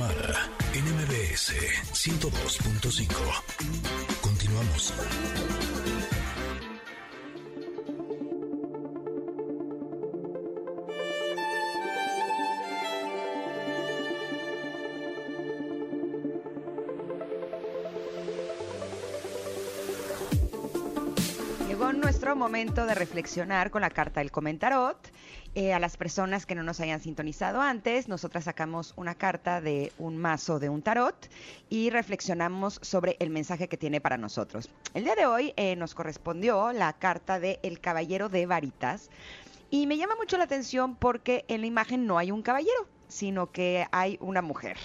MBS 0.00 1.52
102.5. 1.92 3.12
Continuamos. 4.22 4.94
Llegó 21.68 21.92
nuestro 21.92 22.34
momento 22.36 22.86
de 22.86 22.94
reflexionar 22.94 23.70
con 23.70 23.82
la 23.82 23.90
carta 23.90 24.20
del 24.20 24.30
comentarot. 24.30 25.09
Eh, 25.56 25.72
a 25.72 25.80
las 25.80 25.96
personas 25.96 26.46
que 26.46 26.54
no 26.54 26.62
nos 26.62 26.78
hayan 26.78 27.00
sintonizado 27.00 27.60
antes, 27.60 28.06
nosotras 28.06 28.44
sacamos 28.44 28.94
una 28.96 29.16
carta 29.16 29.60
de 29.60 29.92
un 29.98 30.16
mazo 30.16 30.60
de 30.60 30.68
un 30.68 30.80
tarot 30.80 31.28
y 31.68 31.90
reflexionamos 31.90 32.78
sobre 32.82 33.16
el 33.18 33.30
mensaje 33.30 33.66
que 33.66 33.76
tiene 33.76 34.00
para 34.00 34.16
nosotros. 34.16 34.70
El 34.94 35.02
día 35.02 35.16
de 35.16 35.26
hoy 35.26 35.52
eh, 35.56 35.74
nos 35.74 35.96
correspondió 35.96 36.72
la 36.72 36.92
carta 36.92 37.40
de 37.40 37.58
El 37.64 37.80
Caballero 37.80 38.28
de 38.28 38.46
Varitas 38.46 39.10
y 39.70 39.88
me 39.88 39.96
llama 39.96 40.14
mucho 40.14 40.38
la 40.38 40.44
atención 40.44 40.94
porque 40.94 41.44
en 41.48 41.62
la 41.62 41.66
imagen 41.66 42.06
no 42.06 42.16
hay 42.16 42.30
un 42.30 42.42
caballero, 42.42 42.86
sino 43.08 43.50
que 43.50 43.88
hay 43.90 44.18
una 44.20 44.42
mujer. 44.42 44.76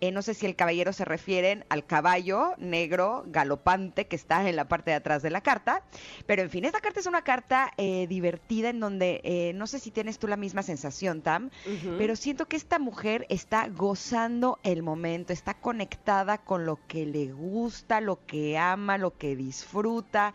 Eh, 0.00 0.10
no 0.12 0.22
sé 0.22 0.34
si 0.34 0.46
el 0.46 0.56
caballero 0.56 0.92
se 0.92 1.04
refieren 1.04 1.64
al 1.68 1.86
caballo 1.86 2.54
negro 2.58 3.24
galopante 3.26 4.06
que 4.06 4.16
está 4.16 4.48
en 4.48 4.56
la 4.56 4.68
parte 4.68 4.90
de 4.90 4.96
atrás 4.96 5.22
de 5.22 5.30
la 5.30 5.40
carta. 5.40 5.82
Pero 6.26 6.42
en 6.42 6.50
fin, 6.50 6.64
esta 6.64 6.80
carta 6.80 7.00
es 7.00 7.06
una 7.06 7.22
carta 7.22 7.72
eh, 7.76 8.06
divertida 8.08 8.70
en 8.70 8.80
donde 8.80 9.20
eh, 9.24 9.52
no 9.54 9.66
sé 9.66 9.78
si 9.78 9.90
tienes 9.90 10.18
tú 10.18 10.26
la 10.26 10.36
misma 10.36 10.62
sensación, 10.62 11.22
Tam, 11.22 11.50
pero 11.98 12.16
siento 12.16 12.46
que 12.46 12.56
esta 12.56 12.78
mujer 12.78 13.26
está 13.28 13.68
gozando 13.68 14.58
el 14.62 14.82
momento, 14.82 15.32
está 15.32 15.54
conectada 15.54 16.38
con 16.38 16.66
lo 16.66 16.78
que 16.86 17.06
le 17.06 17.32
gusta, 17.32 18.00
lo 18.00 18.24
que 18.26 18.58
ama, 18.58 18.98
lo 18.98 19.16
que 19.16 19.36
disfruta. 19.36 20.34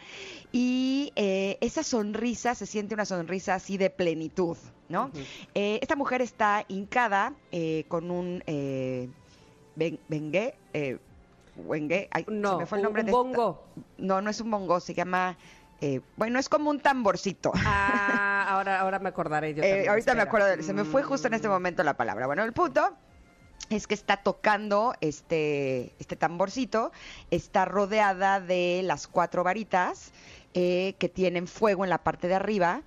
Y 0.51 1.11
esa 1.15 1.83
sonrisa 1.83 2.55
se 2.55 2.65
siente 2.65 2.93
una 2.93 3.05
sonrisa 3.05 3.55
así 3.55 3.77
de 3.77 3.89
plenitud. 3.89 4.57
¿No? 4.89 5.11
esta 5.53 5.95
mujer 5.95 6.23
está 6.23 6.65
hincada 6.67 7.35
con 7.89 8.09
un 8.09 8.41
Bengue, 9.79 10.55
eh, 10.73 10.97
no, 12.27 12.53
se 12.53 12.57
me 12.59 12.65
fue 12.65 12.77
el 12.77 12.83
nombre 12.83 13.01
un 13.01 13.05
de 13.05 13.11
bongo. 13.11 13.63
No, 13.97 14.21
no 14.21 14.29
es 14.29 14.39
un 14.39 14.51
bongo, 14.51 14.79
se 14.79 14.93
llama 14.93 15.37
eh, 15.81 16.01
bueno, 16.17 16.39
es 16.39 16.49
como 16.49 16.69
un 16.69 16.79
tamborcito. 16.79 17.51
Ah, 17.55 18.45
ahora, 18.49 18.81
ahora 18.81 18.99
me 18.99 19.09
acordaré 19.09 19.53
yo. 19.53 19.63
Eh, 19.63 19.87
ahorita 19.87 20.13
me 20.13 20.21
acuerdo, 20.21 20.47
de, 20.47 20.63
se 20.63 20.73
me 20.73 20.83
fue 20.83 21.03
justo 21.03 21.27
en 21.27 21.33
este 21.33 21.47
mm. 21.47 21.51
momento 21.51 21.83
la 21.83 21.95
palabra. 21.95 22.27
Bueno, 22.27 22.43
el 22.43 22.53
punto 22.53 22.93
es 23.69 23.87
que 23.87 23.93
está 23.93 24.17
tocando 24.17 24.93
este, 24.99 25.93
este 25.99 26.15
tamborcito, 26.15 26.91
está 27.31 27.65
rodeada 27.65 28.39
de 28.39 28.81
las 28.83 29.07
cuatro 29.07 29.43
varitas 29.43 30.11
eh, 30.53 30.95
que 30.97 31.07
tienen 31.07 31.47
fuego 31.47 31.83
en 31.83 31.89
la 31.89 31.99
parte 31.99 32.27
de 32.27 32.35
arriba 32.35 32.81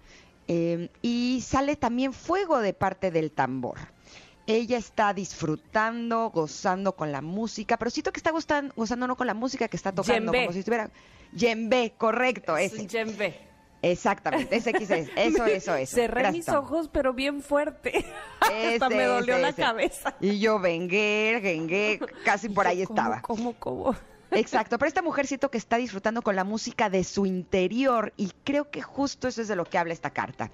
y 1.00 1.42
sale 1.42 1.76
también 1.76 2.12
fuego 2.12 2.58
de 2.58 2.74
parte 2.74 3.10
del 3.10 3.30
tambor 3.30 3.78
ella 4.46 4.78
está 4.78 5.14
disfrutando, 5.14 6.30
gozando 6.30 6.96
con 6.96 7.12
la 7.12 7.20
música, 7.20 7.76
pero 7.76 7.90
siento 7.90 8.12
que 8.12 8.18
está 8.18 8.30
gozando, 8.30 9.06
no 9.06 9.16
con 9.16 9.26
la 9.26 9.34
música 9.34 9.68
que 9.68 9.76
está 9.76 9.92
tocando, 9.92 10.32
como 10.32 10.52
si 10.52 10.60
estuviera... 10.60 10.90
Yembe, 11.34 11.94
correcto, 11.96 12.58
ese. 12.58 12.86
Yembe. 12.86 13.52
Exactamente, 13.80 14.54
ese 14.54 14.72
quise, 14.72 15.10
eso, 15.16 15.44
eso, 15.44 15.74
eso. 15.74 15.96
Cerré 15.96 16.30
mis 16.30 16.48
ojos, 16.48 16.88
pero 16.92 17.12
bien 17.12 17.42
fuerte. 17.42 18.04
Hasta 18.40 18.88
me 18.88 19.04
dolió 19.04 19.38
la 19.38 19.52
cabeza. 19.52 20.14
Y 20.20 20.38
yo 20.38 20.60
vengué, 20.60 21.40
vengué, 21.42 21.98
casi 22.24 22.48
por 22.48 22.66
ahí 22.66 22.82
estaba. 22.82 23.20
¿Cómo, 23.22 23.54
cómo? 23.54 23.96
Exacto, 24.34 24.78
pero 24.78 24.88
esta 24.88 25.02
mujer 25.02 25.26
siento 25.26 25.50
que 25.50 25.58
está 25.58 25.76
disfrutando 25.76 26.22
con 26.22 26.36
la 26.36 26.44
música 26.44 26.88
de 26.88 27.04
su 27.04 27.26
interior 27.26 28.12
y 28.16 28.30
creo 28.44 28.70
que 28.70 28.80
justo 28.80 29.28
eso 29.28 29.42
es 29.42 29.48
de 29.48 29.56
lo 29.56 29.64
que 29.64 29.78
habla 29.78 29.92
esta 29.92 30.10
carta. 30.10 30.50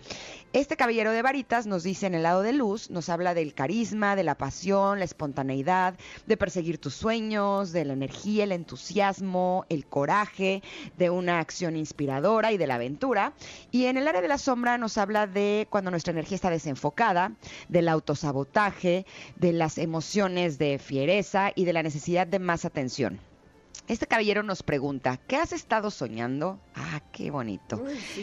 Este 0.52 0.76
caballero 0.76 1.12
de 1.12 1.22
varitas 1.22 1.66
nos 1.66 1.84
dice 1.84 2.06
en 2.06 2.14
el 2.14 2.24
lado 2.24 2.42
de 2.42 2.52
luz, 2.52 2.90
nos 2.90 3.08
habla 3.08 3.34
del 3.34 3.54
carisma, 3.54 4.16
de 4.16 4.24
la 4.24 4.36
pasión, 4.36 4.98
la 4.98 5.04
espontaneidad, 5.04 5.94
de 6.26 6.36
perseguir 6.36 6.78
tus 6.78 6.94
sueños, 6.94 7.72
de 7.72 7.84
la 7.84 7.92
energía, 7.92 8.44
el 8.44 8.52
entusiasmo, 8.52 9.64
el 9.68 9.86
coraje, 9.86 10.62
de 10.96 11.10
una 11.10 11.38
acción 11.38 11.76
inspiradora 11.76 12.52
y 12.52 12.58
de 12.58 12.66
la 12.66 12.76
aventura. 12.76 13.32
Y 13.70 13.84
en 13.84 13.96
el 13.96 14.08
área 14.08 14.22
de 14.22 14.28
la 14.28 14.38
sombra 14.38 14.78
nos 14.78 14.98
habla 14.98 15.26
de 15.26 15.66
cuando 15.70 15.90
nuestra 15.90 16.12
energía 16.12 16.36
está 16.36 16.50
desenfocada, 16.50 17.32
del 17.68 17.88
autosabotaje, 17.88 19.06
de 19.36 19.52
las 19.52 19.78
emociones 19.78 20.58
de 20.58 20.78
fiereza 20.78 21.52
y 21.54 21.64
de 21.64 21.72
la 21.72 21.82
necesidad 21.82 22.26
de 22.26 22.38
más 22.38 22.64
atención. 22.64 23.27
Este 23.88 24.06
caballero 24.06 24.42
nos 24.42 24.62
pregunta, 24.62 25.16
¿qué 25.16 25.36
has 25.36 25.54
estado 25.54 25.90
soñando? 25.90 26.58
Ah, 26.74 27.00
qué 27.10 27.30
bonito. 27.30 27.82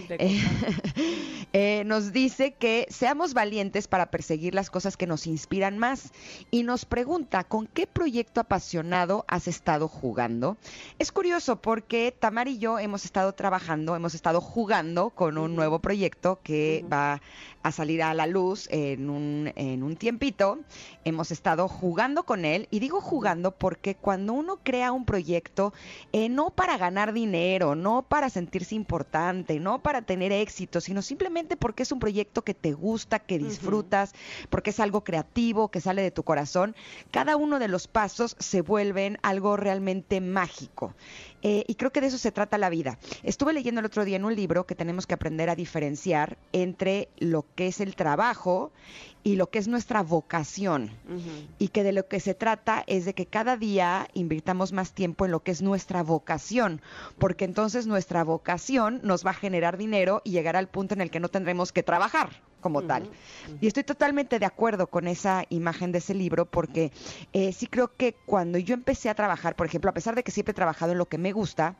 Eh, 0.10 0.40
eh, 1.54 1.84
nos 1.88 2.14
dice 2.14 2.54
que 2.54 2.86
seamos 2.92 3.34
valientes 3.34 3.88
para 3.88 4.12
perseguir 4.12 4.54
las 4.54 4.70
cosas 4.70 4.96
que 4.96 5.08
nos 5.08 5.26
inspiran 5.26 5.80
más 5.80 6.12
y 6.52 6.62
nos 6.62 6.86
pregunta, 6.86 7.44
¿con 7.46 7.66
qué 7.66 7.88
proyecto 7.88 8.42
apasionado 8.42 9.26
has 9.28 9.48
estado 9.48 9.88
jugando? 9.88 10.56
Es 11.00 11.12
curioso 11.12 11.56
porque 11.56 12.16
Tamar 12.18 12.48
y 12.48 12.60
yo 12.60 12.78
hemos 12.78 13.04
estado 13.04 13.34
trabajando, 13.34 13.96
hemos 13.96 14.14
estado 14.14 14.42
jugando 14.42 15.10
con 15.10 15.40
un 15.40 15.56
nuevo 15.56 15.80
proyecto 15.80 16.42
que 16.44 16.86
va 16.94 17.24
a 17.64 17.72
salir 17.72 18.04
a 18.04 18.14
la 18.14 18.28
luz 18.28 18.68
en 18.70 19.10
un, 19.10 19.52
en 19.56 19.82
un 19.82 19.96
tiempito. 19.96 20.60
Hemos 21.04 21.32
estado 21.32 21.68
jugando 21.68 22.22
con 22.22 22.46
él 22.46 22.68
y 22.70 22.78
digo 22.78 23.02
jugando 23.02 23.50
porque 23.50 23.96
cuando 23.96 24.34
uno 24.34 24.60
crea 24.62 24.92
un 24.92 25.06
proyecto, 25.06 25.55
eh, 26.12 26.30
no 26.30 26.50
para 26.50 26.78
ganar 26.78 27.14
dinero, 27.14 27.76
no 27.76 28.04
para 28.04 28.30
sentirse 28.30 28.76
importante, 28.76 29.60
no 29.60 29.82
para 29.82 30.02
tener 30.02 30.32
éxito, 30.32 30.82
sino 30.82 31.02
simplemente 31.02 31.56
porque 31.56 31.84
es 31.84 31.92
un 31.92 32.00
proyecto 32.00 32.44
que 32.44 32.54
te 32.54 32.74
gusta, 32.74 33.20
que 33.20 33.40
disfrutas, 33.40 34.14
porque 34.50 34.72
es 34.72 34.80
algo 34.80 35.04
creativo, 35.04 35.70
que 35.70 35.82
sale 35.82 36.02
de 36.02 36.12
tu 36.12 36.24
corazón, 36.24 36.76
cada 37.12 37.38
uno 37.38 37.60
de 37.60 37.68
los 37.68 37.88
pasos 37.88 38.36
se 38.40 38.62
vuelven 38.62 39.18
algo 39.22 39.58
realmente 39.58 40.22
mágico. 40.22 40.94
Eh, 41.42 41.64
y 41.68 41.76
creo 41.76 41.92
que 41.92 42.02
de 42.02 42.08
eso 42.08 42.18
se 42.18 42.32
trata 42.32 42.58
la 42.58 42.70
vida. 42.70 42.98
Estuve 43.24 43.54
leyendo 43.54 43.80
el 43.80 43.86
otro 43.86 44.06
día 44.06 44.16
en 44.16 44.26
un 44.26 44.36
libro 44.36 44.66
que 44.66 44.76
tenemos 44.76 45.06
que 45.06 45.14
aprender 45.14 45.50
a 45.50 45.56
diferenciar 45.56 46.38
entre 46.54 47.10
lo 47.18 47.46
que 47.56 47.68
es 47.68 47.80
el 47.82 47.96
trabajo 47.96 48.72
y 49.24 49.36
lo 49.36 49.50
que 49.50 49.60
es 49.60 49.68
nuestra 49.68 50.04
vocación. 50.04 50.92
Y 51.58 51.70
que 51.70 51.84
de 51.84 51.94
lo 51.94 52.08
que 52.08 52.20
se 52.20 52.36
trata 52.36 52.84
es 52.88 53.06
de 53.06 53.14
que 53.14 53.26
cada 53.26 53.58
día 53.58 54.08
invirtamos 54.14 54.72
más 54.72 54.94
tiempo 54.94 55.26
en 55.26 55.32
lo 55.32 55.42
que 55.42 55.52
es 55.52 55.62
nuestra 55.62 56.04
vocación, 56.04 56.82
porque 57.18 57.46
entonces 57.46 57.88
nuestra 57.88 58.24
vocación 58.24 59.00
nos 59.04 59.26
va 59.26 59.32
a 59.32 59.34
generar 59.34 59.78
dinero 59.78 60.22
y 60.24 60.32
llegar 60.32 60.56
al 60.56 60.68
punto 60.68 60.94
en 60.94 61.02
el 61.02 61.10
que 61.10 61.20
no 61.20 61.30
tendremos 61.30 61.72
que 61.72 61.84
trabajar 61.84 62.30
como 62.66 62.82
tal. 62.82 63.08
Y 63.62 63.68
estoy 63.68 63.84
totalmente 63.84 64.40
de 64.40 64.46
acuerdo 64.48 64.88
con 64.88 65.08
esa 65.08 65.44
imagen 65.50 65.92
de 65.92 66.00
ese 66.00 66.16
libro 66.16 66.48
porque 66.48 66.92
eh, 67.32 67.54
sí 67.54 67.68
creo 67.68 67.96
que 67.96 68.16
cuando 68.26 68.58
yo 68.58 68.74
empecé 68.74 69.08
a 69.08 69.14
trabajar, 69.14 69.56
por 69.56 69.68
ejemplo, 69.68 69.92
a 69.92 69.94
pesar 69.94 70.16
de 70.16 70.24
que 70.24 70.32
siempre 70.32 70.50
he 70.50 70.56
trabajado 70.56 70.94
en 70.94 70.98
lo 70.98 71.06
que 71.06 71.20
me 71.20 71.32
gusta, 71.32 71.76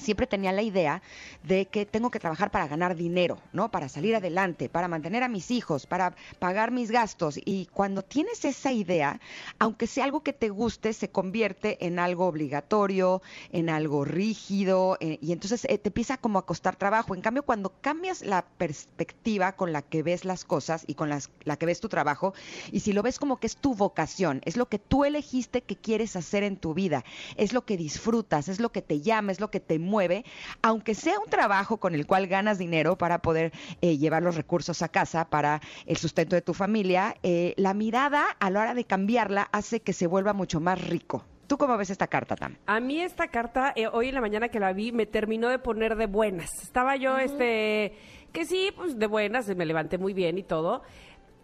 siempre 0.00 0.26
tenía 0.26 0.52
la 0.52 0.62
idea 0.62 1.02
de 1.42 1.66
que 1.66 1.86
tengo 1.86 2.10
que 2.10 2.18
trabajar 2.18 2.50
para 2.50 2.66
ganar 2.66 2.96
dinero, 2.96 3.38
¿no? 3.52 3.70
Para 3.70 3.88
salir 3.88 4.16
adelante, 4.16 4.68
para 4.68 4.88
mantener 4.88 5.22
a 5.22 5.28
mis 5.28 5.50
hijos, 5.50 5.86
para 5.86 6.14
pagar 6.38 6.70
mis 6.70 6.90
gastos. 6.90 7.38
Y 7.44 7.66
cuando 7.66 8.02
tienes 8.02 8.44
esa 8.44 8.72
idea, 8.72 9.20
aunque 9.58 9.86
sea 9.86 10.04
algo 10.04 10.22
que 10.22 10.32
te 10.32 10.48
guste, 10.48 10.92
se 10.92 11.10
convierte 11.10 11.84
en 11.86 11.98
algo 11.98 12.26
obligatorio, 12.26 13.22
en 13.52 13.68
algo 13.70 14.04
rígido, 14.04 14.96
eh, 15.00 15.18
y 15.20 15.32
entonces 15.32 15.64
eh, 15.66 15.78
te 15.78 15.88
empieza 15.88 16.16
como 16.16 16.38
a 16.38 16.46
costar 16.46 16.76
trabajo. 16.76 17.14
En 17.14 17.20
cambio, 17.20 17.42
cuando 17.42 17.72
cambias 17.80 18.22
la 18.22 18.42
perspectiva 18.42 19.52
con 19.52 19.72
la 19.72 19.82
que 19.82 20.02
ves 20.02 20.24
las 20.24 20.44
cosas 20.44 20.84
y 20.86 20.94
con 20.94 21.08
las, 21.08 21.30
la 21.44 21.56
que 21.56 21.66
ves 21.66 21.80
tu 21.80 21.88
trabajo, 21.88 22.34
y 22.72 22.80
si 22.80 22.92
lo 22.92 23.02
ves 23.02 23.18
como 23.18 23.38
que 23.38 23.46
es 23.46 23.56
tu 23.56 23.74
vocación, 23.74 24.40
es 24.44 24.56
lo 24.56 24.68
que 24.68 24.78
tú 24.78 25.04
elegiste 25.04 25.62
que 25.62 25.76
quieres 25.76 26.16
hacer 26.16 26.42
en 26.42 26.56
tu 26.56 26.74
vida, 26.74 27.04
es 27.36 27.52
lo 27.52 27.64
que 27.64 27.76
disfrutas, 27.76 28.48
es 28.48 28.60
lo 28.60 28.72
que 28.72 28.82
te 28.82 29.00
llama, 29.00 29.32
es 29.32 29.40
lo 29.40 29.50
que 29.50 29.60
te 29.60 29.78
mueve, 29.90 30.24
aunque 30.62 30.94
sea 30.94 31.18
un 31.18 31.28
trabajo 31.28 31.76
con 31.76 31.94
el 31.94 32.06
cual 32.06 32.26
ganas 32.26 32.56
dinero 32.56 32.96
para 32.96 33.18
poder 33.18 33.52
eh, 33.82 33.98
llevar 33.98 34.22
los 34.22 34.36
recursos 34.36 34.80
a 34.82 34.88
casa 34.88 35.28
para 35.28 35.60
el 35.86 35.96
sustento 35.96 36.36
de 36.36 36.42
tu 36.42 36.54
familia, 36.54 37.16
eh, 37.22 37.52
la 37.56 37.74
mirada 37.74 38.24
a 38.38 38.50
la 38.50 38.60
hora 38.60 38.74
de 38.74 38.84
cambiarla 38.84 39.48
hace 39.52 39.80
que 39.80 39.92
se 39.92 40.06
vuelva 40.06 40.32
mucho 40.32 40.60
más 40.60 40.80
rico. 40.80 41.24
¿Tú 41.46 41.58
cómo 41.58 41.76
ves 41.76 41.90
esta 41.90 42.06
carta, 42.06 42.36
Tam? 42.36 42.56
A 42.66 42.78
mí 42.78 43.00
esta 43.00 43.26
carta, 43.26 43.72
eh, 43.74 43.88
hoy 43.88 44.08
en 44.08 44.14
la 44.14 44.20
mañana 44.20 44.48
que 44.48 44.60
la 44.60 44.72
vi, 44.72 44.92
me 44.92 45.04
terminó 45.04 45.48
de 45.48 45.58
poner 45.58 45.96
de 45.96 46.06
buenas. 46.06 46.62
Estaba 46.62 46.94
yo, 46.94 47.18
este, 47.18 47.92
que 48.32 48.44
sí, 48.44 48.70
pues 48.76 48.96
de 48.96 49.06
buenas, 49.08 49.48
me 49.56 49.66
levanté 49.66 49.98
muy 49.98 50.14
bien 50.14 50.38
y 50.38 50.44
todo. 50.44 50.82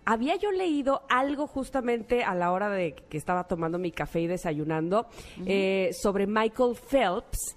Había 0.04 0.36
yo 0.36 0.52
leído 0.52 1.02
algo 1.08 1.48
justamente 1.48 2.22
a 2.22 2.36
la 2.36 2.52
hora 2.52 2.70
de 2.70 2.94
que 2.94 3.18
estaba 3.18 3.48
tomando 3.48 3.80
mi 3.80 3.90
café 3.90 4.20
y 4.20 4.28
desayunando 4.28 5.08
sobre 6.00 6.28
Michael 6.28 6.76
Phelps, 6.76 7.56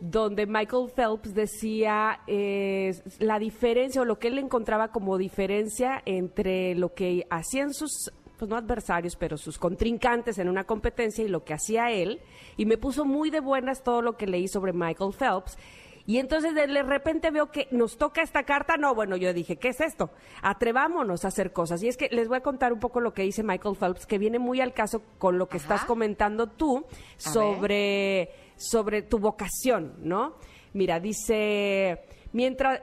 donde 0.00 0.46
Michael 0.46 0.90
Phelps 0.94 1.34
decía 1.34 2.20
eh, 2.26 2.92
la 3.18 3.38
diferencia 3.38 4.02
o 4.02 4.04
lo 4.04 4.18
que 4.18 4.28
él 4.28 4.38
encontraba 4.38 4.88
como 4.88 5.18
diferencia 5.18 6.02
entre 6.04 6.74
lo 6.74 6.94
que 6.94 7.26
hacían 7.30 7.72
sus 7.74 8.10
pues 8.38 8.48
no 8.48 8.56
adversarios, 8.56 9.16
pero 9.16 9.36
sus 9.36 9.58
contrincantes 9.58 10.38
en 10.38 10.48
una 10.48 10.64
competencia 10.64 11.24
y 11.24 11.28
lo 11.28 11.44
que 11.44 11.54
hacía 11.54 11.90
él, 11.90 12.20
y 12.56 12.66
me 12.66 12.78
puso 12.78 13.04
muy 13.04 13.30
de 13.30 13.40
buenas 13.40 13.82
todo 13.82 14.00
lo 14.00 14.16
que 14.16 14.28
leí 14.28 14.46
sobre 14.46 14.72
Michael 14.72 15.12
Phelps. 15.12 15.58
Y 16.08 16.16
entonces 16.16 16.54
de 16.54 16.66
repente 16.84 17.30
veo 17.30 17.50
que 17.50 17.68
nos 17.70 17.98
toca 17.98 18.22
esta 18.22 18.44
carta. 18.44 18.78
No, 18.78 18.94
bueno, 18.94 19.18
yo 19.18 19.34
dije, 19.34 19.56
¿qué 19.56 19.68
es 19.68 19.80
esto? 19.82 20.10
Atrevámonos 20.40 21.26
a 21.26 21.28
hacer 21.28 21.52
cosas. 21.52 21.82
Y 21.82 21.88
es 21.88 21.98
que 21.98 22.08
les 22.10 22.28
voy 22.28 22.38
a 22.38 22.40
contar 22.40 22.72
un 22.72 22.80
poco 22.80 22.98
lo 23.00 23.12
que 23.12 23.24
dice 23.24 23.42
Michael 23.42 23.76
Phelps, 23.76 24.06
que 24.06 24.16
viene 24.16 24.38
muy 24.38 24.62
al 24.62 24.72
caso 24.72 25.02
con 25.18 25.36
lo 25.36 25.50
que 25.50 25.58
estás 25.58 25.84
comentando 25.84 26.46
tú 26.46 26.86
sobre, 27.18 28.30
sobre 28.56 29.02
tu 29.02 29.18
vocación, 29.18 29.96
¿no? 29.98 30.36
Mira, 30.72 30.98
dice 30.98 32.00
mientras 32.32 32.80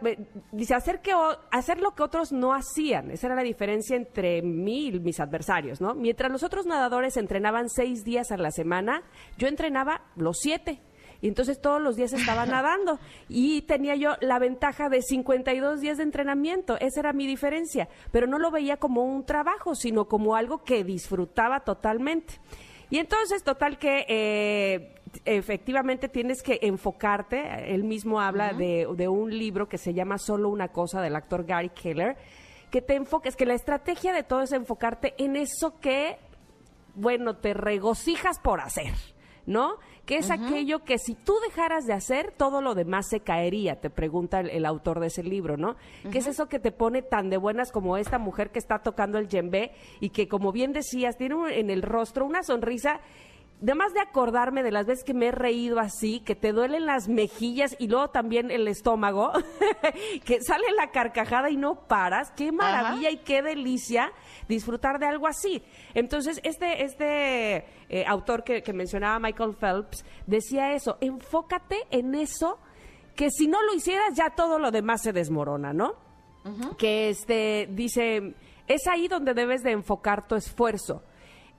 dice 0.51 0.75
hacer 0.75 1.01
que 1.01 1.11
hacer 1.51 1.79
lo 1.79 1.93
que 1.93 2.01
otros 2.01 2.31
no 2.31 2.53
hacían 2.55 3.11
esa 3.11 3.27
era 3.27 3.35
la 3.35 3.43
diferencia 3.43 3.95
entre 3.95 4.41
mí 4.41 4.87
y 4.87 4.99
mis 4.99 5.19
adversarios 5.19 5.81
no 5.81 5.93
mientras 5.93 6.31
los 6.31 6.41
otros 6.41 6.65
nadadores 6.65 7.15
entrenaban 7.15 7.69
seis 7.69 8.03
días 8.03 8.31
a 8.31 8.37
la 8.37 8.49
semana 8.49 9.03
yo 9.37 9.47
entrenaba 9.47 10.01
los 10.15 10.39
siete 10.39 10.81
y 11.21 11.27
entonces 11.27 11.61
todos 11.61 11.81
los 11.81 11.95
días 11.95 12.13
estaba 12.13 12.45
nadando. 12.45 12.99
Y 13.27 13.61
tenía 13.63 13.95
yo 13.95 14.11
la 14.21 14.39
ventaja 14.39 14.89
de 14.89 15.01
52 15.01 15.81
días 15.81 15.97
de 15.97 16.03
entrenamiento, 16.03 16.77
esa 16.79 16.99
era 16.99 17.13
mi 17.13 17.27
diferencia, 17.27 17.87
pero 18.11 18.27
no 18.27 18.39
lo 18.39 18.51
veía 18.51 18.77
como 18.77 19.03
un 19.03 19.25
trabajo, 19.25 19.75
sino 19.75 20.05
como 20.05 20.35
algo 20.35 20.63
que 20.63 20.83
disfrutaba 20.83 21.61
totalmente. 21.61 22.39
Y 22.89 22.99
entonces, 22.99 23.43
total 23.43 23.77
que 23.77 24.05
eh, 24.07 24.95
efectivamente 25.25 26.07
tienes 26.07 26.43
que 26.43 26.59
enfocarte, 26.61 27.73
él 27.73 27.83
mismo 27.83 28.21
habla 28.21 28.53
de, 28.53 28.87
de, 28.95 29.07
un 29.07 29.35
libro 29.35 29.67
que 29.67 29.77
se 29.77 29.93
llama 29.93 30.17
Solo 30.17 30.49
una 30.49 30.67
cosa 30.69 31.01
del 31.01 31.15
actor 31.15 31.45
Gary 31.45 31.69
Keller, 31.69 32.15
que 32.69 32.81
te 32.81 32.95
enfoques, 32.95 33.35
que 33.35 33.45
la 33.45 33.53
estrategia 33.53 34.13
de 34.13 34.23
todo 34.23 34.41
es 34.41 34.51
enfocarte 34.51 35.15
en 35.17 35.35
eso 35.35 35.79
que, 35.79 36.17
bueno, 36.93 37.37
te 37.37 37.53
regocijas 37.53 38.39
por 38.39 38.59
hacer. 38.59 38.93
¿No? 39.45 39.77
Que 40.05 40.17
es 40.17 40.29
aquello 40.29 40.83
que 40.83 40.97
si 40.97 41.15
tú 41.15 41.33
dejaras 41.47 41.85
de 41.85 41.93
hacer, 41.93 42.31
todo 42.31 42.61
lo 42.61 42.75
demás 42.75 43.07
se 43.09 43.21
caería, 43.21 43.79
te 43.79 43.89
pregunta 43.89 44.39
el, 44.39 44.65
autor 44.65 44.99
de 44.99 45.07
ese 45.07 45.23
libro, 45.23 45.57
¿no? 45.57 45.75
¿Qué 46.11 46.19
es 46.19 46.27
eso 46.27 46.47
que 46.47 46.59
te 46.59 46.71
pone 46.71 47.01
tan 47.01 47.29
de 47.29 47.37
buenas 47.37 47.71
como 47.71 47.97
esta 47.97 48.19
mujer 48.19 48.51
que 48.51 48.59
está 48.59 48.79
tocando 48.79 49.17
el 49.17 49.27
djembe 49.27 49.71
y 49.99 50.09
que, 50.09 50.27
como 50.27 50.51
bien 50.51 50.73
decías, 50.73 51.17
tiene 51.17 51.59
en 51.59 51.69
el 51.69 51.81
rostro 51.81 52.25
una 52.25 52.43
sonrisa 52.43 53.01
además 53.61 53.93
de 53.93 54.01
acordarme 54.01 54.63
de 54.63 54.71
las 54.71 54.85
veces 54.85 55.03
que 55.03 55.13
me 55.13 55.27
he 55.27 55.31
reído 55.31 55.79
así, 55.79 56.19
que 56.19 56.35
te 56.35 56.51
duelen 56.51 56.85
las 56.85 57.07
mejillas 57.07 57.75
y 57.79 57.87
luego 57.87 58.09
también 58.09 58.51
el 58.51 58.67
estómago, 58.67 59.31
que 60.25 60.41
sale 60.41 60.65
la 60.75 60.91
carcajada 60.91 61.49
y 61.49 61.57
no 61.57 61.87
paras, 61.87 62.31
qué 62.35 62.51
maravilla 62.51 63.09
y 63.11 63.17
qué 63.17 63.41
delicia 63.41 64.11
disfrutar 64.47 64.99
de 64.99 65.07
algo 65.07 65.27
así. 65.27 65.63
Entonces, 65.93 66.39
este, 66.43 66.83
este 66.83 67.65
eh, 67.89 68.05
autor 68.07 68.43
que, 68.43 68.61
mencionaba, 68.73 69.19
Michael 69.19 69.55
Phelps, 69.55 70.05
decía 70.27 70.73
eso, 70.73 70.97
enfócate 71.01 71.77
en 71.91 72.13
eso, 72.15 72.59
que 73.15 73.29
si 73.31 73.47
no 73.47 73.61
lo 73.63 73.73
hicieras 73.73 74.15
ya 74.15 74.31
todo 74.35 74.59
lo 74.59 74.71
demás 74.71 75.01
se 75.01 75.13
desmorona, 75.13 75.73
¿no? 75.73 76.03
Que 76.77 77.09
este, 77.09 77.67
dice, 77.71 78.35
es 78.67 78.85
ahí 78.85 79.07
donde 79.07 79.33
debes 79.33 79.63
de 79.63 79.71
enfocar 79.71 80.27
tu 80.27 80.35
esfuerzo 80.35 81.01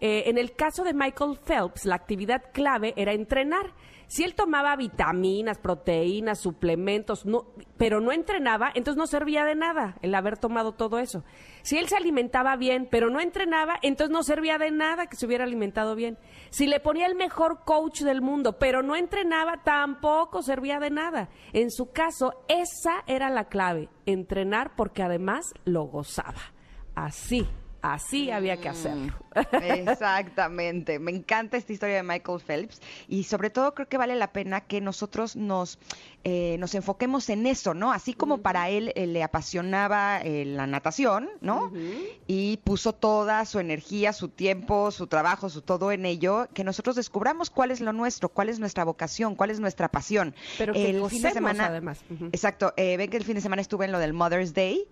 eh, 0.01 0.25
en 0.27 0.39
el 0.39 0.55
caso 0.55 0.85
de 0.85 0.95
Michael 0.95 1.39
Phelps, 1.45 1.87
la 1.87 1.95
actividad 1.95 2.43
clave 2.53 2.93
era 2.97 3.13
entrenar. 3.13 3.73
Si 4.09 4.23
él 4.23 4.37
tomaba 4.37 4.77
vitaminas, 4.77 5.59
proteínas, 5.59 6.39
suplementos, 6.39 7.25
pero 7.77 8.01
no 8.01 8.13
entrenaba, 8.13 8.71
entonces 8.73 8.97
no 8.97 9.09
servía 9.09 9.45
de 9.45 9.57
nada 9.57 9.97
el 10.01 10.15
haber 10.15 10.39
tomado 10.39 10.75
todo 10.75 11.01
eso. 11.01 11.25
Si 11.63 11.77
él 11.77 11.89
se 11.89 11.97
alimentaba 11.97 12.55
bien, 12.57 12.87
pero 12.89 13.11
no 13.11 13.19
entrenaba, 13.19 13.79
entonces 13.83 14.13
no 14.13 14.23
servía 14.23 14.59
de 14.59 14.71
nada 14.71 15.07
que 15.07 15.17
se 15.17 15.27
hubiera 15.27 15.43
alimentado 15.43 15.97
bien. 15.97 16.19
Si 16.51 16.69
le 16.69 16.79
ponía 16.79 17.07
el 17.07 17.17
mejor 17.17 17.65
coach 17.65 18.03
del 18.03 18.23
mundo, 18.23 18.59
pero 18.59 18.81
no 18.83 18.95
entrenaba, 18.95 19.65
tampoco 19.65 20.41
servía 20.41 20.79
de 20.79 20.91
nada. 20.91 21.29
En 21.53 21.73
su 21.73 21.91
caso, 21.91 22.45
esa 22.47 23.03
era 23.09 23.29
la 23.29 23.49
clave, 23.49 23.89
entrenar 24.05 24.77
porque 24.77 25.03
además 25.03 25.53
lo 25.65 25.83
gozaba. 25.85 26.41
Así 26.95 27.45
Así 27.83 28.31
había 28.31 28.57
que 28.57 28.69
hacerlo. 28.69 29.13
Mm, 29.53 29.89
exactamente. 29.89 30.99
Me 30.99 31.11
encanta 31.11 31.57
esta 31.57 31.73
historia 31.73 31.97
de 31.97 32.03
Michael 32.03 32.41
Phelps 32.41 32.81
y 33.09 33.25
sobre 33.25 33.51
todo 33.51 33.75
creo 33.75 33.89
que 33.89 33.99
vale 33.99 34.17
la 34.17 34.33
pena 34.33 34.63
que 34.63 34.81
nosotros 34.81 35.37
nos, 35.37 35.79
eh, 36.25 36.57
nos 36.59 36.75
enfoquemos 36.75 37.29
en 37.29 37.47
eso, 37.47 37.75
¿no? 37.75 37.93
Así 37.93 38.15
como 38.15 38.39
para 38.39 38.69
él 38.71 38.93
eh, 38.97 39.07
le 39.07 39.23
apasionaba 39.23 40.21
eh, 40.23 40.45
la 40.45 40.67
natación, 40.67 41.29
¿no? 41.41 41.73
Y 42.27 42.59
puso 42.65 42.95
toda 42.95 43.45
su 43.45 43.59
energía, 43.59 44.13
su 44.13 44.29
tiempo, 44.29 44.91
su 44.91 45.07
trabajo, 45.07 45.49
su 45.51 45.63
todo 45.63 45.93
en 45.93 46.07
ello, 46.07 46.49
que 46.55 46.65
nosotros 46.65 46.97
descubramos 46.97 47.51
cuál 47.51 47.71
es 47.71 47.81
lo 47.81 47.93
nuestro, 47.93 48.29
cuál 48.29 48.49
es 48.49 48.59
nuestra 48.59 48.85
vocación, 48.85 49.35
cuál 49.35 49.51
es 49.51 49.61
nuestra 49.61 49.89
pasión. 49.89 50.35
Pero 50.59 50.73
que 50.73 50.91
el 50.91 51.09
fin 51.09 51.23
de 51.23 51.33
semana, 51.33 51.67
además. 51.67 52.01
Exacto. 52.33 52.73
ven 52.77 53.11
que 53.11 53.17
el 53.17 53.25
fin 53.25 53.35
de 53.35 53.41
semana 53.41 53.63
estuve 53.63 53.85
en 53.85 53.93
lo 53.93 53.99
del 53.99 54.13
Mother's 54.13 54.55
Day. 54.55 54.89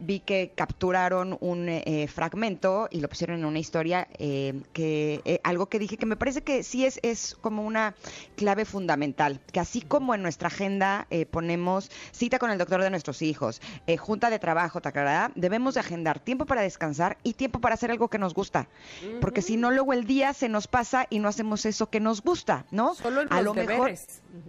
vi 0.00 0.20
que 0.20 0.52
capturaron 0.54 1.36
un 1.40 1.68
eh, 1.86 2.08
fragmento 2.08 2.88
y 2.90 3.00
lo 3.00 3.08
pusieron 3.08 3.38
en 3.38 3.44
una 3.44 3.58
historia 3.58 4.08
eh, 4.18 4.60
que 4.72 5.20
eh, 5.24 5.40
algo 5.44 5.66
que 5.66 5.78
dije 5.78 5.96
que 5.96 6.06
me 6.06 6.16
parece 6.16 6.42
que 6.42 6.62
sí 6.62 6.84
es, 6.84 7.00
es 7.02 7.36
como 7.40 7.64
una 7.64 7.94
clave 8.36 8.64
fundamental, 8.64 9.40
que 9.52 9.60
así 9.60 9.80
como 9.80 10.14
en 10.14 10.22
nuestra 10.22 10.48
agenda 10.48 11.06
ponemos 11.30 11.90
cita 12.12 12.38
con 12.38 12.50
el 12.50 12.58
doctor 12.58 12.82
de 12.82 12.90
nuestros 12.90 13.22
hijos, 13.22 13.60
junta 13.98 14.30
de 14.30 14.38
trabajo, 14.38 14.80
tacarada, 14.80 15.30
debemos 15.34 15.74
de 15.74 15.80
agendar 15.80 16.20
tiempo 16.20 16.46
para 16.46 16.62
descansar 16.62 17.18
y 17.22 17.34
tiempo 17.34 17.60
para 17.60 17.74
hacer 17.74 17.90
algo 17.90 18.08
que 18.08 18.18
nos 18.18 18.34
gusta, 18.34 18.68
porque 19.20 19.42
si 19.42 19.56
no 19.56 19.70
luego 19.70 19.92
el 19.92 20.06
día 20.06 20.32
se 20.34 20.48
nos 20.48 20.66
pasa 20.66 21.06
y 21.10 21.18
no 21.18 21.28
hacemos 21.28 21.66
eso 21.66 21.90
que 21.90 22.00
nos 22.00 22.22
gusta, 22.22 22.66
¿no? 22.70 22.94
Solo 22.94 23.22
en 23.22 23.32
A 23.32 23.42
lo 23.42 23.54
mejor 23.54 23.92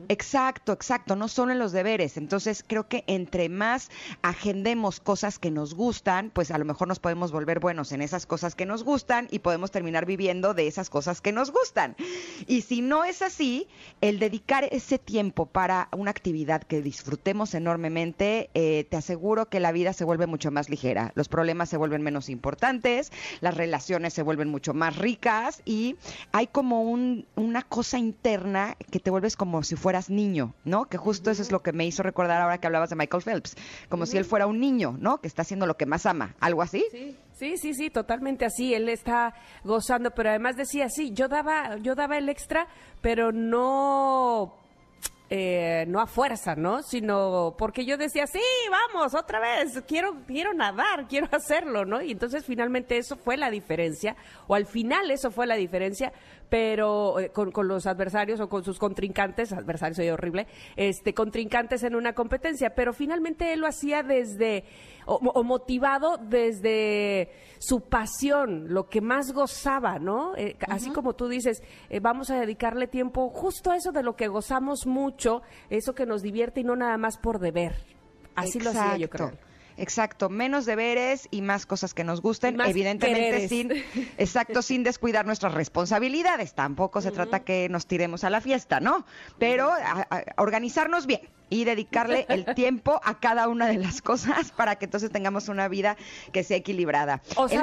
Exacto, 0.07 0.71
exacto, 0.71 1.15
no 1.15 1.27
solo 1.27 1.51
en 1.51 1.59
los 1.59 1.71
deberes. 1.71 2.17
Entonces, 2.17 2.63
creo 2.65 2.87
que 2.87 3.03
entre 3.07 3.49
más 3.49 3.89
agendemos 4.21 4.99
cosas 4.99 5.39
que 5.39 5.51
nos 5.51 5.73
gustan, 5.73 6.31
pues 6.31 6.51
a 6.51 6.57
lo 6.57 6.65
mejor 6.65 6.87
nos 6.87 6.99
podemos 6.99 7.31
volver 7.31 7.59
buenos 7.59 7.91
en 7.91 8.01
esas 8.01 8.25
cosas 8.25 8.55
que 8.55 8.65
nos 8.65 8.83
gustan 8.83 9.27
y 9.31 9.39
podemos 9.39 9.71
terminar 9.71 10.05
viviendo 10.05 10.53
de 10.53 10.67
esas 10.67 10.89
cosas 10.89 11.21
que 11.21 11.31
nos 11.31 11.51
gustan. 11.51 11.95
Y 12.47 12.61
si 12.61 12.81
no 12.81 13.03
es 13.03 13.21
así, 13.21 13.67
el 14.01 14.19
dedicar 14.19 14.67
ese 14.71 14.97
tiempo 14.97 15.45
para 15.45 15.89
una 15.91 16.11
actividad 16.11 16.63
que 16.63 16.81
disfrutemos 16.81 17.53
enormemente, 17.53 18.49
eh, 18.53 18.85
te 18.89 18.97
aseguro 18.97 19.47
que 19.47 19.59
la 19.59 19.71
vida 19.71 19.93
se 19.93 20.05
vuelve 20.05 20.27
mucho 20.27 20.51
más 20.51 20.69
ligera, 20.69 21.11
los 21.15 21.27
problemas 21.27 21.69
se 21.69 21.77
vuelven 21.77 22.01
menos 22.01 22.29
importantes, 22.29 23.11
las 23.41 23.55
relaciones 23.55 24.13
se 24.13 24.23
vuelven 24.23 24.49
mucho 24.49 24.73
más 24.73 24.97
ricas 24.97 25.61
y 25.65 25.95
hay 26.31 26.47
como 26.47 26.83
un, 26.83 27.25
una 27.35 27.61
cosa 27.61 27.97
interna 27.97 28.75
que 28.91 28.99
te 28.99 29.09
vuelves 29.09 29.35
como 29.35 29.63
si 29.63 29.75
fueras 29.79 30.09
niño, 30.09 30.53
¿no? 30.63 30.85
Que 30.85 30.97
justo 30.97 31.31
eso 31.31 31.41
es 31.41 31.51
lo 31.51 31.61
que 31.61 31.73
me 31.73 31.85
hizo 31.85 32.03
recordar 32.03 32.41
ahora 32.41 32.59
que 32.59 32.67
hablabas 32.67 32.89
de 32.89 32.95
Michael 32.95 33.23
Phelps, 33.23 33.55
como 33.89 34.05
si 34.05 34.17
él 34.17 34.25
fuera 34.25 34.45
un 34.45 34.59
niño, 34.59 34.95
¿no? 34.99 35.19
Que 35.21 35.27
está 35.27 35.41
haciendo 35.41 35.65
lo 35.65 35.77
que 35.77 35.85
más 35.85 36.05
ama, 36.05 36.35
algo 36.39 36.61
así. 36.61 36.85
Sí. 36.91 37.17
Sí, 37.39 37.55
sí, 37.57 37.73
sí, 37.73 37.89
totalmente 37.89 38.43
así. 38.43 38.73
Él 38.73 38.89
está 38.89 39.33
gozando, 39.63 40.11
pero 40.11 40.29
además 40.29 40.57
decía, 40.57 40.89
sí, 40.89 41.11
yo 41.13 41.29
daba, 41.29 41.77
yo 41.77 41.95
daba 41.95 42.17
el 42.17 42.27
extra, 42.27 42.67
pero 42.99 43.31
no 43.31 44.57
eh, 45.31 45.85
no 45.87 46.01
a 46.01 46.07
fuerza, 46.07 46.55
¿no? 46.55 46.81
Sino 46.81 47.53
porque 47.55 47.85
yo 47.85 47.97
decía, 47.97 48.25
sí, 48.25 48.41
vamos, 48.71 49.13
otra 49.13 49.39
vez, 49.39 49.79
quiero, 49.87 50.15
quiero 50.25 50.55
nadar, 50.55 51.07
quiero 51.07 51.27
hacerlo, 51.31 51.85
¿no? 51.85 52.01
Y 52.01 52.11
entonces 52.11 52.43
finalmente 52.43 52.97
eso 52.97 53.15
fue 53.15 53.37
la 53.37 53.51
diferencia, 53.51 54.15
o 54.47 54.55
al 54.55 54.65
final 54.65 55.11
eso 55.11 55.29
fue 55.29 55.45
la 55.45 55.53
diferencia, 55.53 56.11
pero 56.49 57.19
eh, 57.19 57.29
con, 57.29 57.51
los 57.67 57.85
adversarios 57.85 58.39
o 58.39 58.49
con 58.49 58.63
sus 58.63 58.79
contrincantes, 58.79 59.53
adversarios 59.53 59.97
soy 59.97 60.09
horrible, 60.09 60.47
este, 60.75 61.13
contrincantes 61.13 61.83
en 61.83 61.93
una 61.93 62.13
competencia, 62.13 62.71
pero 62.73 62.91
finalmente 62.91 63.53
él 63.53 63.59
lo 63.59 63.67
hacía 63.67 64.01
desde, 64.01 64.63
o, 65.05 65.43
motivado 65.43 66.17
desde 66.17 67.29
su 67.59 67.81
pasión, 67.81 68.73
lo 68.73 68.89
que 68.89 69.01
más 69.01 69.31
gozaba, 69.31 69.99
¿no? 69.99 70.35
Eh, 70.37 70.57
así 70.69 70.89
como 70.89 71.13
tú 71.13 71.27
dices, 71.27 71.61
vamos 72.01 72.31
a 72.31 72.39
dedicarle 72.39 72.87
tiempo 72.87 73.29
justo 73.29 73.69
a 73.69 73.75
eso 73.75 73.91
de 73.91 74.01
lo 74.01 74.15
que 74.15 74.27
gozamos 74.27 74.87
mucho 74.87 75.18
eso 75.69 75.95
que 75.95 76.05
nos 76.05 76.21
divierte 76.21 76.61
y 76.61 76.63
no 76.63 76.75
nada 76.75 76.97
más 76.97 77.17
por 77.17 77.39
deber. 77.39 77.75
Así 78.35 78.59
lo 78.59 78.69
hacía 78.69 78.97
yo 78.97 79.09
creo. 79.09 79.33
Exacto, 79.79 80.27
menos 80.29 80.65
deberes 80.65 81.29
y 81.31 81.41
más 81.41 81.65
cosas 81.65 81.93
que 81.93 82.03
nos 82.03 82.21
gusten, 82.21 82.59
evidentemente 82.59 83.47
sin, 83.47 83.71
exacto, 84.17 84.61
sin 84.61 84.83
descuidar 84.83 85.25
nuestras 85.25 85.53
responsabilidades. 85.53 86.53
Tampoco 86.53 86.99
se 86.99 87.11
trata 87.11 87.45
que 87.45 87.69
nos 87.69 87.87
tiremos 87.87 88.25
a 88.25 88.29
la 88.29 88.41
fiesta, 88.41 88.81
¿no? 88.81 89.05
Pero 89.37 89.71
organizarnos 90.35 91.07
bien 91.07 91.21
y 91.49 91.63
dedicarle 91.63 92.25
el 92.27 92.45
tiempo 92.55 92.99
a 93.05 93.19
cada 93.19 93.47
una 93.47 93.67
de 93.67 93.77
las 93.77 94.01
cosas 94.01 94.51
para 94.51 94.75
que 94.75 94.85
entonces 94.85 95.11
tengamos 95.11 95.47
una 95.47 95.69
vida 95.69 95.95
que 96.33 96.43
sea 96.43 96.57
equilibrada. 96.57 97.21
O 97.37 97.47
qué? 97.47 97.59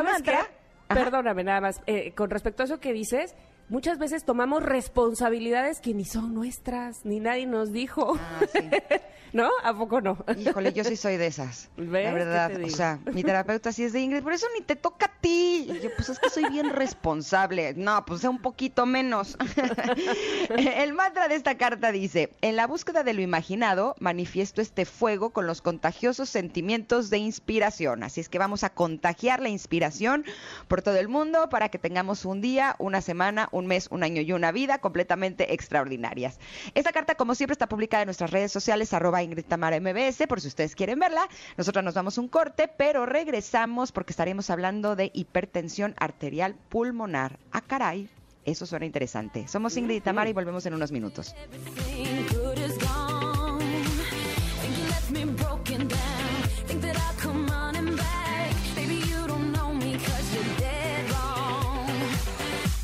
Perdóname 0.89 1.45
nada 1.45 1.61
más, 1.61 1.83
eh, 1.87 2.13
con 2.13 2.31
respecto 2.31 2.63
a 2.63 2.67
eso 2.67 2.81
que 2.81 2.93
dices, 2.93 3.35
muchas 3.69 3.99
veces 3.99 4.25
tomamos 4.25 4.63
responsabilidades 4.63 5.81
que 5.81 5.95
ni 5.95 6.05
son 6.05 6.35
nuestras, 6.35 7.05
ni 7.05 7.21
nadie 7.21 7.47
nos 7.47 7.73
dijo. 7.73 8.19
Ah, 8.19 8.41
¿No? 9.37 9.51
¿A 9.63 9.75
poco 9.75 10.01
no? 10.01 10.17
Híjole, 10.39 10.73
yo 10.73 10.83
sí 10.83 10.97
soy 10.97 11.19
de 11.19 11.27
esas. 11.27 11.69
¿Ves? 11.77 12.05
La 12.07 12.11
¿Qué 12.11 12.15
verdad, 12.15 12.53
o 12.65 12.71
sea, 12.71 12.99
mi 13.13 13.23
terapeuta 13.23 13.71
sí 13.71 13.85
es 13.85 13.93
de 13.93 14.01
Ingrid, 14.01 14.23
por 14.23 14.33
eso 14.33 14.47
ni 14.57 14.65
te 14.65 14.77
toca 14.77 15.07
a 15.07 15.21
ti. 15.21 15.67
Y 15.69 15.79
yo, 15.81 15.91
pues 15.95 16.09
es 16.09 16.19
que 16.19 16.31
soy 16.31 16.49
bien 16.49 16.71
responsable. 16.71 17.75
No, 17.75 18.03
pues 18.07 18.25
un 18.25 18.39
poquito 18.39 18.87
menos. 18.87 19.37
El 20.57 20.95
mantra 20.95 21.29
de 21.29 21.35
esta 21.35 21.59
carta 21.59 21.93
dice: 21.93 22.31
En 22.41 22.57
la 22.57 22.67
búsqueda 22.67 23.03
de 23.03 23.13
lo 23.13 23.21
imaginado, 23.21 23.95
manifiesto 24.01 24.63
este 24.63 24.87
fuego 24.87 25.29
con 25.29 25.47
los 25.47 25.61
contagiosos 25.61 26.31
sentimientos 26.31 27.11
de 27.11 27.19
inspiración. 27.19 28.05
Así 28.05 28.23
es 28.23 28.31
que 28.31 28.39
vamos 28.39 28.65
a 28.65 28.71
contagiar 28.71 29.43
la 29.43 29.51
inspiración 29.51 30.25
por 30.67 30.81
todo 30.81 30.97
el 30.97 31.09
mundo 31.09 31.51
para 31.51 31.69
que 31.69 31.79
tengamos 31.79 32.25
un 32.25 32.41
día, 32.41 32.75
una 32.79 33.03
semana, 33.03 33.51
un 33.53 33.67
mes, 33.67 33.89
un 33.91 34.03
año 34.03 34.23
y 34.23 34.33
una 34.33 34.51
vida 34.51 34.79
completamente 34.79 35.53
extraordinarias. 35.53 36.39
Esta 36.75 36.93
carta, 36.93 37.17
como 37.17 37.35
siempre, 37.35 37.53
está 37.53 37.69
publicada 37.69 38.05
en 38.05 38.07
nuestras 38.07 38.31
redes 38.31 38.51
sociales, 38.51 38.95
arroba 38.95 39.26
Ingrid 39.27 39.45
Tamara 39.45 39.79
MBS, 39.79 40.27
por 40.27 40.41
si 40.41 40.49
ustedes 40.49 40.75
quieren 40.75 40.99
verla. 40.99 41.29
Nosotros 41.57 41.85
nos 41.85 41.95
damos 41.95 42.19
un 42.19 42.29
corte, 42.29 42.69
pero 42.69 43.05
regresamos 43.05 43.93
porque 43.93 44.13
estaremos 44.13 44.51
hablando 44.51 44.97
de 44.97 45.11
hipertensión 45.13 45.95
arterial 45.99 46.55
pulmonar. 46.69 47.39
Ah, 47.53 47.61
caray. 47.61 48.09
Eso 48.45 48.65
suena 48.65 48.87
interesante. 48.87 49.49
Somos 49.49 49.77
Ingrid 49.77 49.97
y 49.97 50.01
Tamara 50.01 50.31
y 50.31 50.33
volvemos 50.33 50.65
en 50.67 50.75
unos 50.75 50.93
minutos. 50.93 51.35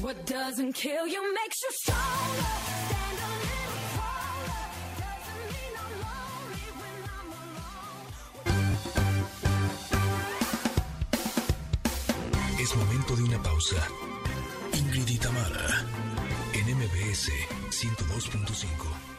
What 0.01 0.27
doesn't 0.27 0.75
kill 0.75 1.07
you 1.07 1.23
makes 1.33 1.63
you 1.63 1.71
Es 12.63 12.77
momento 12.77 13.17
de 13.17 13.25
una 13.25 13.43
pausa. 13.43 13.89
Ingrid 14.73 15.09
y 15.09 15.19
en 16.53 16.79
MBS 16.79 17.33
102.5. 17.71 19.12